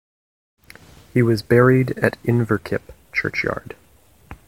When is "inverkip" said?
2.23-2.81